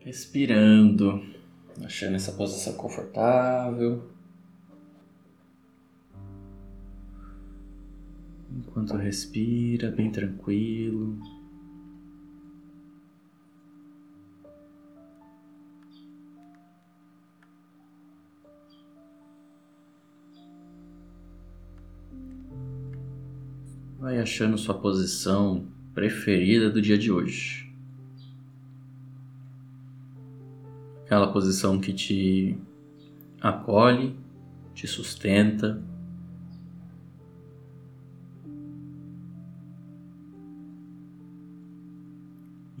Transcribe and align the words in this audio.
Respirando, 0.00 1.22
achando 1.84 2.16
essa 2.16 2.32
posição 2.32 2.72
confortável. 2.72 4.10
Enquanto 8.50 8.96
respira, 8.96 9.90
bem 9.90 10.10
tranquilo. 10.10 11.18
Vai 23.98 24.18
achando 24.18 24.56
sua 24.56 24.74
posição 24.80 25.68
preferida 25.94 26.70
do 26.70 26.80
dia 26.80 26.96
de 26.96 27.12
hoje. 27.12 27.69
Aquela 31.10 31.32
posição 31.32 31.80
que 31.80 31.92
te 31.92 32.56
acolhe, 33.40 34.16
te 34.72 34.86
sustenta. 34.86 35.82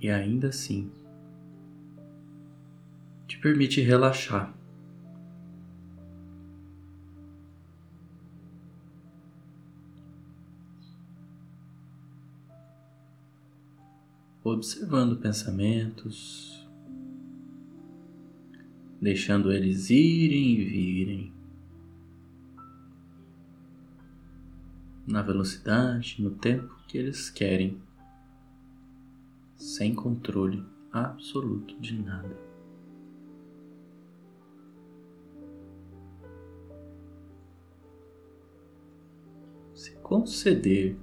E 0.00 0.08
ainda 0.08 0.46
assim 0.46 0.88
te 3.26 3.36
permite 3.36 3.80
relaxar. 3.80 4.54
observando 14.42 15.16
pensamentos, 15.16 16.59
deixando 19.00 19.50
eles 19.50 19.88
irem 19.88 20.52
e 20.52 20.64
virem 20.64 21.32
na 25.06 25.22
velocidade, 25.22 26.22
no 26.22 26.30
tempo 26.30 26.76
que 26.86 26.98
eles 26.98 27.30
querem, 27.30 27.80
sem 29.56 29.94
controle 29.94 30.64
absoluto 30.92 31.78
de 31.80 32.00
nada. 32.00 32.36
Se 39.74 39.92
conceder 39.96 40.96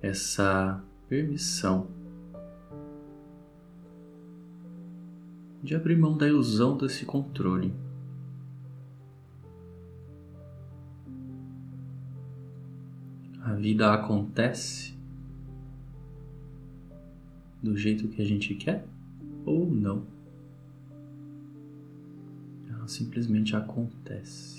essa 0.00 0.84
permissão 1.08 1.95
de 5.66 5.74
abrir 5.74 5.98
mão 5.98 6.16
da 6.16 6.28
ilusão 6.28 6.76
desse 6.78 7.04
controle. 7.04 7.74
A 13.42 13.52
vida 13.54 13.92
acontece 13.92 14.96
do 17.60 17.76
jeito 17.76 18.06
que 18.06 18.22
a 18.22 18.24
gente 18.24 18.54
quer 18.54 18.86
ou 19.44 19.68
não. 19.68 20.06
Ela 22.68 22.86
simplesmente 22.86 23.56
acontece. 23.56 24.55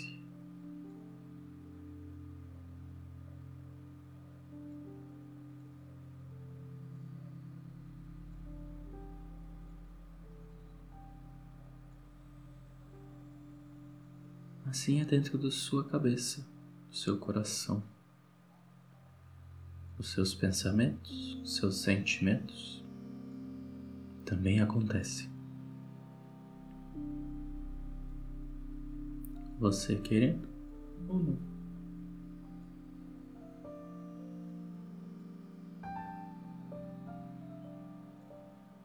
Assim 14.68 15.00
é 15.00 15.06
dentro 15.06 15.38
da 15.38 15.50
sua 15.50 15.86
cabeça, 15.86 16.46
do 16.90 16.96
seu 16.96 17.18
coração. 17.18 17.82
Os 19.98 20.12
seus 20.12 20.36
pensamentos, 20.36 21.36
os 21.42 21.56
seus 21.56 21.82
sentimentos 21.82 22.84
também 24.26 24.60
acontecem. 24.60 25.30
Você 29.58 29.96
querendo 29.96 30.48
ou 31.08 31.18
não. 31.18 31.38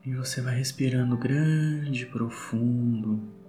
E 0.04 0.14
você 0.14 0.40
vai 0.40 0.56
respirando 0.56 1.16
grande, 1.16 2.06
profundo 2.06 3.41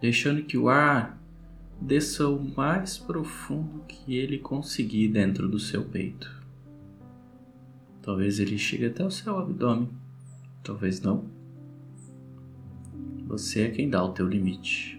deixando 0.00 0.42
que 0.42 0.56
o 0.56 0.68
ar 0.68 1.20
desça 1.80 2.28
o 2.28 2.42
mais 2.56 2.98
profundo 2.98 3.84
que 3.86 4.16
ele 4.16 4.38
conseguir 4.38 5.08
dentro 5.08 5.48
do 5.48 5.58
seu 5.58 5.84
peito. 5.84 6.40
Talvez 8.02 8.38
ele 8.38 8.58
chegue 8.58 8.86
até 8.86 9.04
o 9.04 9.10
seu 9.10 9.38
abdômen, 9.38 9.88
talvez 10.62 11.00
não. 11.00 11.24
Você 13.26 13.62
é 13.62 13.70
quem 13.70 13.88
dá 13.88 14.02
o 14.02 14.12
teu 14.12 14.26
limite. 14.26 14.98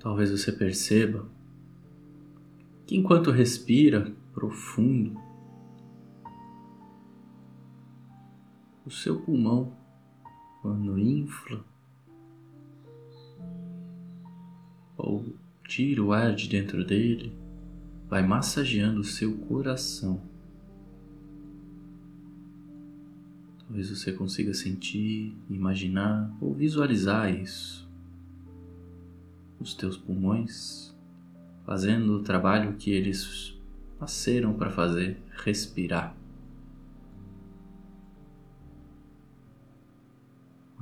Talvez 0.00 0.30
você 0.30 0.52
perceba 0.52 1.26
que 2.86 2.96
enquanto 2.96 3.30
respira 3.30 4.12
profundo, 4.32 5.25
o 8.86 8.90
seu 8.90 9.20
pulmão, 9.20 9.76
quando 10.62 10.96
infla 10.96 11.64
ou 14.96 15.34
tira 15.66 16.02
o 16.02 16.12
ar 16.12 16.34
de 16.34 16.48
dentro 16.48 16.84
dele, 16.84 17.36
vai 18.08 18.24
massageando 18.24 19.00
o 19.00 19.04
seu 19.04 19.36
coração. 19.36 20.22
Talvez 23.58 23.90
você 23.90 24.12
consiga 24.12 24.54
sentir, 24.54 25.36
imaginar 25.50 26.32
ou 26.40 26.54
visualizar 26.54 27.34
isso. 27.34 27.90
Os 29.58 29.74
teus 29.74 29.96
pulmões 29.96 30.94
fazendo 31.64 32.12
o 32.12 32.22
trabalho 32.22 32.76
que 32.76 32.92
eles 32.92 33.58
nasceram 33.98 34.54
para 34.54 34.70
fazer, 34.70 35.20
respirar. 35.32 36.14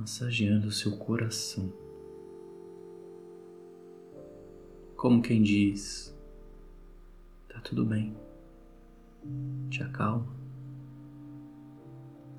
Massageando 0.05 0.71
seu 0.71 0.95
coração. 0.97 1.73
Como 4.95 5.19
quem 5.19 5.41
diz: 5.41 6.15
tá 7.49 7.59
tudo 7.61 7.83
bem, 7.83 8.15
te 9.67 9.81
acalma. 9.81 10.31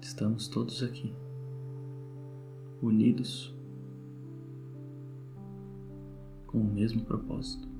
Estamos 0.00 0.46
todos 0.46 0.80
aqui, 0.84 1.12
unidos 2.80 3.52
com 6.46 6.58
o 6.58 6.64
mesmo 6.72 7.04
propósito. 7.04 7.75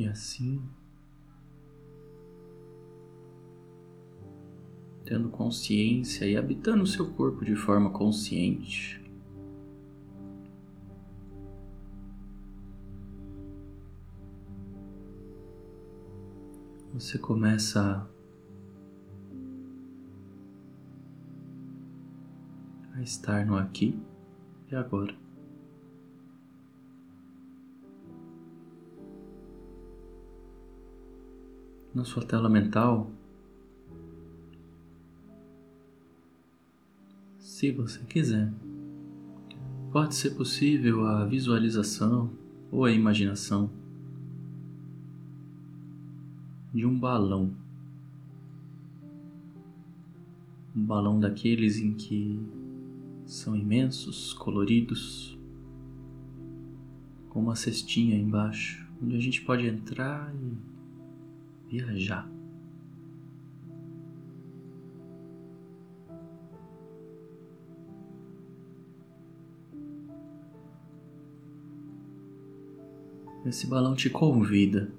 E 0.00 0.08
assim, 0.08 0.62
tendo 5.04 5.28
consciência 5.28 6.24
e 6.24 6.38
habitando 6.38 6.84
o 6.84 6.86
seu 6.86 7.12
corpo 7.12 7.44
de 7.44 7.54
forma 7.54 7.90
consciente, 7.90 8.98
você 16.94 17.18
começa 17.18 18.10
a 22.94 23.02
estar 23.02 23.44
no 23.44 23.54
aqui 23.54 24.00
e 24.72 24.74
agora. 24.74 25.29
Na 31.94 32.04
sua 32.04 32.24
tela 32.24 32.48
mental, 32.48 33.10
se 37.38 37.72
você 37.72 37.98
quiser. 38.04 38.52
Pode 39.92 40.14
ser 40.14 40.30
possível 40.30 41.04
a 41.04 41.26
visualização 41.26 42.30
ou 42.70 42.84
a 42.84 42.92
imaginação 42.92 43.68
de 46.72 46.86
um 46.86 46.96
balão. 46.96 47.52
Um 50.76 50.84
balão 50.84 51.18
daqueles 51.18 51.78
em 51.78 51.92
que 51.92 52.40
são 53.26 53.56
imensos, 53.56 54.32
coloridos, 54.32 55.36
com 57.28 57.40
uma 57.40 57.56
cestinha 57.56 58.16
embaixo, 58.16 58.88
onde 59.02 59.16
a 59.16 59.20
gente 59.20 59.42
pode 59.42 59.66
entrar 59.66 60.32
e 60.34 60.69
viajar. 61.70 62.28
Esse 73.46 73.66
balão 73.66 73.94
te 73.94 74.10
convida. 74.10 74.92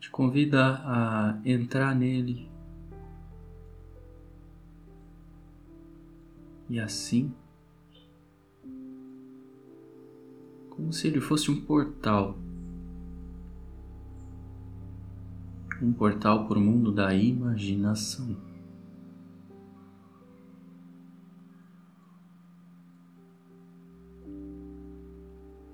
Te 0.00 0.10
convida 0.10 0.80
a 0.84 1.40
entrar 1.44 1.94
nele. 1.94 2.48
E 6.68 6.80
assim, 6.80 7.32
como 10.70 10.92
se 10.92 11.06
ele 11.06 11.20
fosse 11.20 11.50
um 11.50 11.60
portal. 11.60 12.36
Um 15.86 15.92
portal 15.92 16.48
para 16.48 16.58
o 16.58 16.60
mundo 16.60 16.90
da 16.90 17.14
imaginação. 17.14 18.36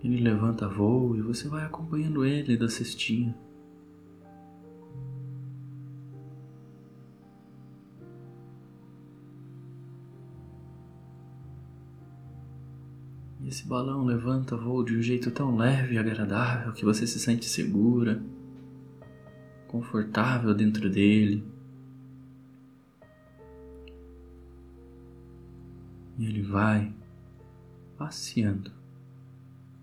Ele 0.04 0.20
levanta 0.20 0.68
voo 0.68 1.16
e 1.16 1.22
você 1.22 1.48
vai 1.48 1.64
acompanhando 1.64 2.26
ele 2.26 2.58
da 2.58 2.68
cestinha. 2.68 3.34
E 13.40 13.48
esse 13.48 13.66
balão 13.66 14.04
levanta 14.04 14.58
voo 14.58 14.84
de 14.84 14.94
um 14.94 15.00
jeito 15.00 15.30
tão 15.30 15.56
leve 15.56 15.94
e 15.94 15.98
agradável 15.98 16.70
que 16.74 16.84
você 16.84 17.06
se 17.06 17.18
sente 17.18 17.46
segura, 17.46 18.22
confortável 19.72 20.54
dentro 20.54 20.90
dele. 20.90 21.42
E 26.18 26.26
ele 26.26 26.42
vai 26.42 26.94
passeando 27.96 28.70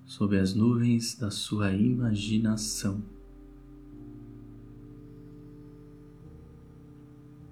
sob 0.05 0.37
as 0.37 0.53
nuvens 0.53 1.15
da 1.15 1.31
sua 1.31 1.71
imaginação. 1.71 3.01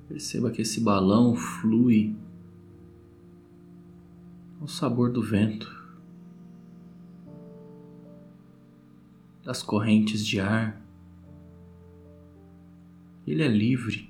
Perceba 0.07 0.51
que 0.51 0.61
esse 0.61 0.79
balão 0.79 1.35
flui 1.35 2.15
ao 4.61 4.67
sabor 4.67 5.11
do 5.11 5.23
vento, 5.23 5.75
das 9.43 9.63
correntes 9.63 10.25
de 10.25 10.39
ar. 10.39 10.86
Ele 13.27 13.43
é 13.43 13.47
livre. 13.47 14.09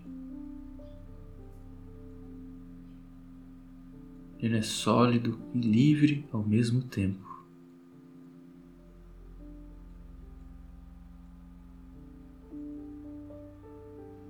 Ele 4.39 4.57
é 4.57 4.61
sólido 4.61 5.39
e 5.55 5.59
livre 5.59 6.29
ao 6.31 6.43
mesmo 6.43 6.83
tempo. 6.83 7.25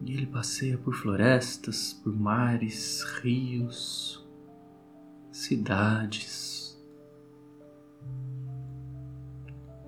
E 0.06 0.14
ele 0.14 0.26
passeia 0.26 0.78
por 0.78 0.94
florestas, 0.94 1.92
por 1.92 2.16
mares, 2.16 3.04
rios, 3.22 4.26
cidades, 5.30 6.82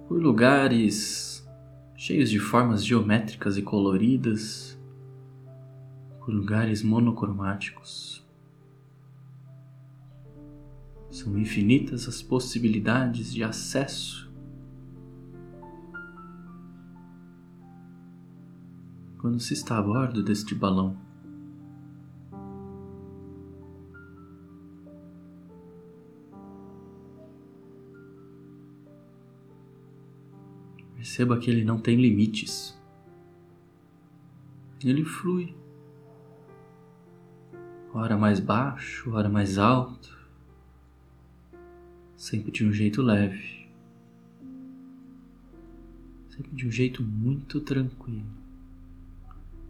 por 0.10 0.22
lugares 0.22 1.48
cheios 1.96 2.30
de 2.30 2.40
formas 2.40 2.84
geométricas 2.84 3.58
e 3.58 3.62
coloridas, 3.62 4.79
lugares 6.30 6.84
monocromáticos. 6.84 8.26
São 11.10 11.38
infinitas 11.38 12.08
as 12.08 12.22
possibilidades 12.22 13.34
de 13.34 13.44
acesso 13.44 14.32
quando 19.18 19.40
se 19.40 19.54
está 19.54 19.78
a 19.78 19.82
bordo 19.82 20.24
deste 20.24 20.56
balão. 20.56 20.98
Perceba 30.96 31.38
que 31.38 31.50
ele 31.50 31.66
não 31.66 31.80
tem 31.80 31.96
limites. 31.96 32.78
Ele 34.84 35.04
flui. 35.04 35.56
Hora 37.94 38.18
mais 38.18 38.40
baixo, 38.40 39.12
hora 39.12 39.30
mais 39.30 39.58
alto. 39.58 40.18
Sempre 42.16 42.52
de 42.52 42.66
um 42.66 42.72
jeito 42.72 43.02
leve. 43.02 43.68
Sempre 46.30 46.52
de 46.52 46.68
um 46.68 46.72
jeito 46.72 47.04
muito 47.04 47.60
tranquilo 47.62 48.40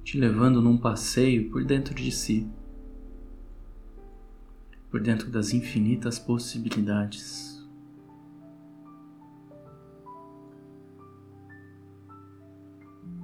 te 0.09 0.17
levando 0.17 0.59
num 0.59 0.75
passeio 0.75 1.51
por 1.51 1.63
dentro 1.63 1.93
de 1.93 2.11
si, 2.11 2.49
por 4.89 4.99
dentro 4.99 5.29
das 5.29 5.53
infinitas 5.53 6.17
possibilidades. 6.17 7.63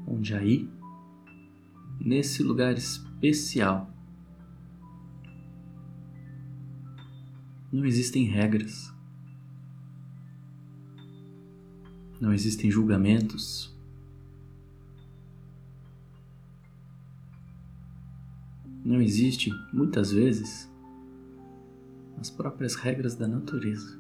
Onde 0.06 0.36
aí, 0.36 0.70
nesse 2.00 2.44
lugar 2.44 2.78
especial, 2.78 3.90
não 7.76 7.86
existem 7.86 8.24
regras, 8.24 8.94
não 12.22 12.34
existem 12.34 12.72
julgamentos, 12.72 13.76
não 18.84 19.02
existe, 19.02 19.52
muitas 19.74 20.10
vezes, 20.14 20.72
as 22.18 22.30
próprias 22.30 22.76
regras 22.76 23.14
da 23.14 23.28
natureza. 23.28 24.00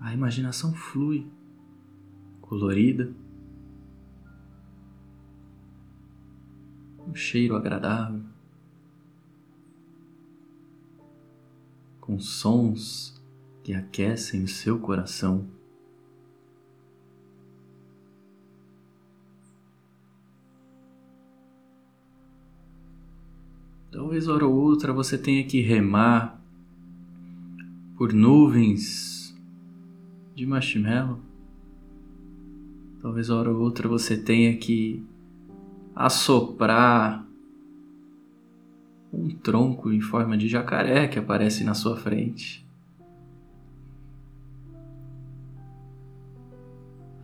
A 0.00 0.12
imaginação 0.12 0.74
flui, 0.74 1.30
colorida, 2.40 3.14
um 7.06 7.14
cheiro 7.14 7.54
agradável, 7.54 8.24
com 12.10 12.18
sons 12.18 13.22
que 13.62 13.72
aquecem 13.72 14.42
o 14.42 14.48
seu 14.48 14.80
coração. 14.80 15.46
Talvez 23.92 24.26
hora 24.26 24.44
ou 24.44 24.52
outra 24.52 24.92
você 24.92 25.16
tenha 25.16 25.44
que 25.44 25.60
remar 25.60 26.42
por 27.96 28.12
nuvens 28.12 29.32
de 30.34 30.44
marshmallow. 30.44 31.20
Talvez 33.00 33.30
hora 33.30 33.52
ou 33.52 33.60
outra 33.60 33.88
você 33.88 34.16
tenha 34.20 34.56
que 34.56 35.06
assoprar 35.94 37.24
um 39.12 39.28
tronco 39.28 39.92
em 39.92 40.00
forma 40.00 40.36
de 40.36 40.48
jacaré 40.48 41.08
que 41.08 41.18
aparece 41.18 41.64
na 41.64 41.74
sua 41.74 41.96
frente. 41.96 42.66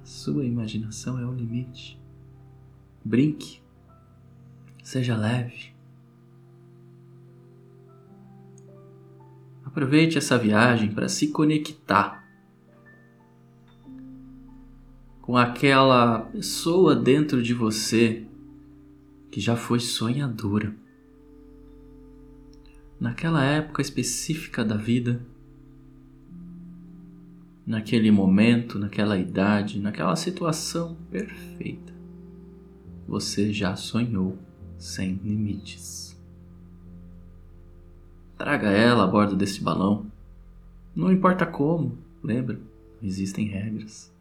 A 0.02 0.06
sua 0.06 0.44
imaginação 0.44 1.18
é 1.18 1.24
o 1.24 1.32
limite. 1.32 2.00
Brinque, 3.04 3.60
seja 4.82 5.16
leve. 5.16 5.74
Aproveite 9.64 10.16
essa 10.16 10.38
viagem 10.38 10.90
para 10.90 11.08
se 11.08 11.28
conectar 11.28 12.24
com 15.20 15.36
aquela 15.36 16.20
pessoa 16.20 16.94
dentro 16.94 17.42
de 17.42 17.52
você 17.52 18.24
que 19.30 19.40
já 19.40 19.56
foi 19.56 19.80
sonhadora. 19.80 20.74
Naquela 22.98 23.44
época 23.44 23.82
específica 23.82 24.64
da 24.64 24.76
vida, 24.76 25.20
naquele 27.66 28.10
momento, 28.10 28.78
naquela 28.78 29.18
idade, 29.18 29.78
naquela 29.78 30.16
situação 30.16 30.96
perfeita, 31.10 31.92
você 33.06 33.52
já 33.52 33.76
sonhou 33.76 34.38
sem 34.78 35.20
limites. 35.22 36.18
Traga 38.38 38.70
ela 38.70 39.04
a 39.04 39.06
bordo 39.06 39.36
desse 39.36 39.62
balão. 39.62 40.06
Não 40.94 41.12
importa 41.12 41.44
como, 41.44 41.98
lembra? 42.22 42.58
Não 43.00 43.08
existem 43.08 43.46
regras. 43.46 44.14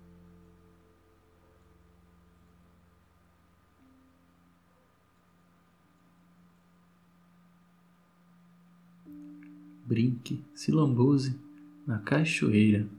Brinque, 9.86 10.44
se 10.54 10.72
lambuze 10.72 11.40
na 11.86 12.00
cachoeira 12.00 12.90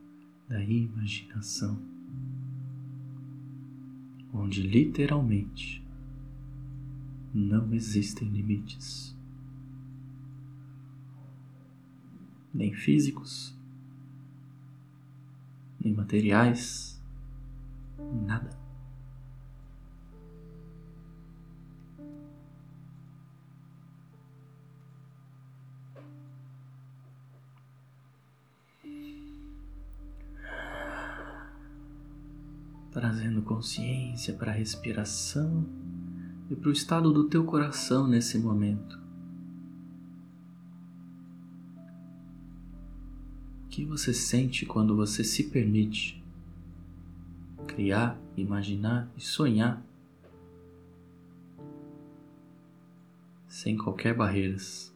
da 0.49 0.63
imaginação, 0.63 1.77
onde 4.33 4.63
literalmente 4.63 5.85
não 7.35 7.75
existem 7.75 8.29
limites, 8.29 9.17
nem 12.55 12.73
físicos, 12.73 13.53
nem 15.83 15.93
materiais, 15.93 17.03
nada. 18.27 18.66
Trazendo 32.97 33.43
consciência 33.43 34.33
para 34.33 34.53
a 34.53 34.55
respiração 34.55 35.67
e 36.49 36.57
para 36.57 36.71
o 36.71 36.73
estado 36.73 37.13
do 37.13 37.29
teu 37.29 37.45
coração 37.45 38.09
nesse 38.09 38.39
momento. 38.39 38.99
O 43.67 43.69
que 43.69 43.85
você 43.85 44.15
sente 44.15 44.65
quando 44.65 44.97
você 44.97 45.23
se 45.23 45.51
permite 45.51 46.25
criar, 47.67 48.19
imaginar 48.35 49.13
e 49.15 49.21
sonhar 49.21 49.85
sem 53.47 53.77
qualquer 53.77 54.17
barreiras? 54.17 54.91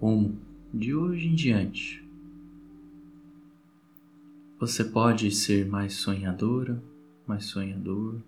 Como 0.00 0.38
de 0.72 0.94
hoje 0.94 1.28
em 1.28 1.34
diante 1.34 2.03
você 4.58 4.84
pode 4.84 5.30
ser 5.30 5.66
mais 5.66 5.94
sonhadora, 5.94 6.82
mais 7.26 7.46
sonhador. 7.46 8.20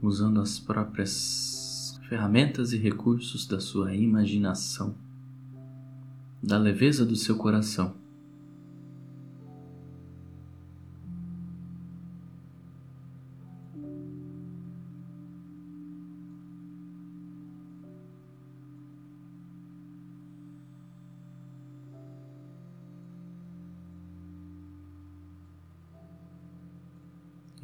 Usando 0.00 0.40
as 0.40 0.58
próprias 0.58 1.98
ferramentas 2.08 2.72
e 2.72 2.76
recursos 2.76 3.46
da 3.46 3.58
sua 3.58 3.94
imaginação, 3.94 4.94
da 6.42 6.58
leveza 6.58 7.04
do 7.04 7.16
seu 7.16 7.36
coração. 7.36 8.03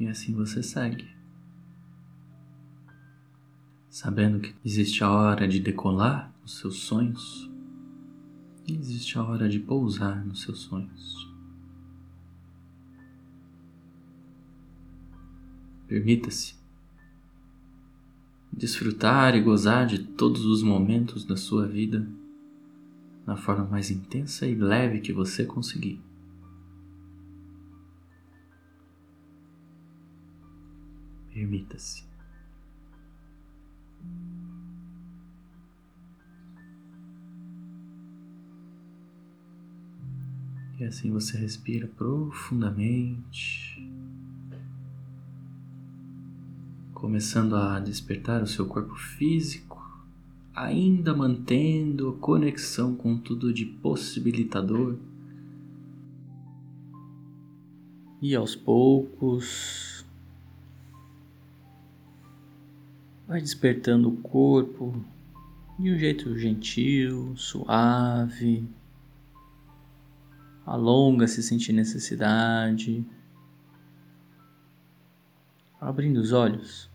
E 0.01 0.07
assim 0.07 0.33
você 0.33 0.63
segue. 0.63 1.07
Sabendo 3.87 4.39
que 4.39 4.51
existe 4.65 5.03
a 5.03 5.11
hora 5.11 5.47
de 5.47 5.59
decolar 5.59 6.33
nos 6.41 6.57
seus 6.57 6.77
sonhos 6.77 7.47
e 8.67 8.73
existe 8.73 9.19
a 9.19 9.23
hora 9.23 9.47
de 9.47 9.59
pousar 9.59 10.25
nos 10.25 10.41
seus 10.41 10.61
sonhos. 10.61 11.31
Permita-se 15.87 16.55
desfrutar 18.51 19.35
e 19.35 19.41
gozar 19.41 19.85
de 19.85 19.99
todos 19.99 20.45
os 20.45 20.63
momentos 20.63 21.23
da 21.23 21.37
sua 21.37 21.67
vida 21.67 22.09
na 23.23 23.37
forma 23.37 23.65
mais 23.65 23.91
intensa 23.91 24.47
e 24.47 24.55
leve 24.55 24.99
que 24.99 25.13
você 25.13 25.45
conseguir. 25.45 26.01
Permita-se. 31.33 32.11
E 40.81 40.83
assim 40.83 41.11
você 41.11 41.37
respira 41.37 41.87
profundamente, 41.87 43.87
começando 46.91 47.55
a 47.55 47.79
despertar 47.79 48.41
o 48.41 48.47
seu 48.47 48.65
corpo 48.65 48.95
físico, 48.95 49.79
ainda 50.55 51.15
mantendo 51.15 52.09
a 52.09 52.17
conexão 52.17 52.95
com 52.95 53.15
tudo 53.15 53.53
de 53.53 53.63
possibilitador. 53.63 54.97
E 58.19 58.35
aos 58.35 58.55
poucos 58.55 59.90
Vai 63.31 63.39
despertando 63.39 64.09
o 64.09 64.17
corpo 64.17 65.05
de 65.79 65.89
um 65.89 65.97
jeito 65.97 66.37
gentil, 66.37 67.33
suave. 67.37 68.67
Alonga 70.65 71.25
se 71.29 71.41
sentir 71.41 71.71
necessidade. 71.71 73.05
Abrindo 75.79 76.17
os 76.17 76.33
olhos 76.33 76.91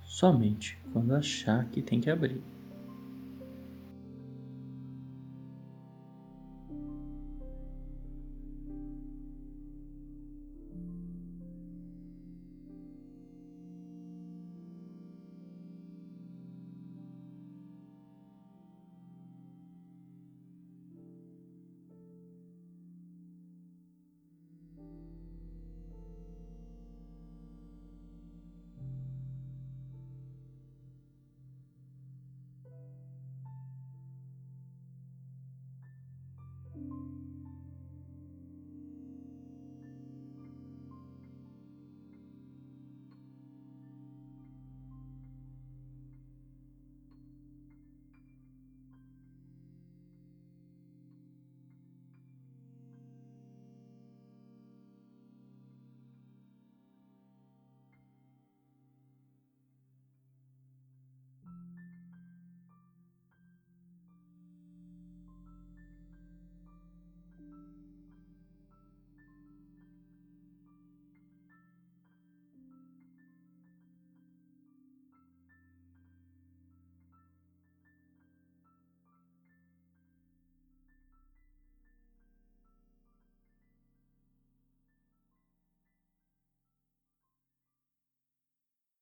somente 0.00 0.78
quando 0.94 1.14
achar 1.14 1.66
que 1.66 1.82
tem 1.82 2.00
que 2.00 2.08
abrir. 2.08 2.42